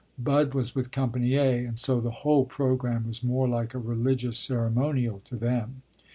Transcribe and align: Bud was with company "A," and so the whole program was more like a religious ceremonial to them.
Bud 0.17 0.55
was 0.55 0.73
with 0.73 0.89
company 0.89 1.35
"A," 1.35 1.63
and 1.63 1.77
so 1.77 2.01
the 2.01 2.09
whole 2.25 2.43
program 2.43 3.05
was 3.05 3.21
more 3.23 3.47
like 3.47 3.75
a 3.75 3.77
religious 3.77 4.39
ceremonial 4.39 5.21
to 5.25 5.35
them. 5.35 5.83